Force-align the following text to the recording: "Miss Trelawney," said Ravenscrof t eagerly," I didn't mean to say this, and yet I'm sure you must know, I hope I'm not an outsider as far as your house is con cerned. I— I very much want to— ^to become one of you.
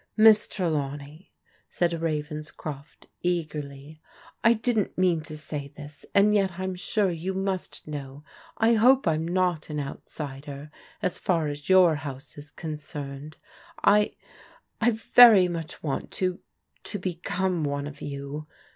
"Miss 0.27 0.47
Trelawney," 0.47 1.31
said 1.69 1.91
Ravenscrof 1.91 2.99
t 3.01 3.07
eagerly," 3.21 4.01
I 4.43 4.53
didn't 4.53 4.97
mean 4.97 5.21
to 5.21 5.37
say 5.37 5.67
this, 5.77 6.07
and 6.15 6.33
yet 6.33 6.53
I'm 6.59 6.73
sure 6.73 7.11
you 7.11 7.35
must 7.35 7.87
know, 7.87 8.23
I 8.57 8.73
hope 8.73 9.07
I'm 9.07 9.27
not 9.27 9.69
an 9.69 9.79
outsider 9.79 10.71
as 11.03 11.19
far 11.19 11.49
as 11.49 11.69
your 11.69 11.97
house 11.97 12.35
is 12.35 12.49
con 12.49 12.77
cerned. 12.77 13.35
I— 13.83 14.15
I 14.81 14.89
very 14.89 15.47
much 15.47 15.83
want 15.83 16.09
to— 16.13 16.39
^to 16.85 16.99
become 16.99 17.63
one 17.63 17.85
of 17.85 18.01
you. 18.01 18.47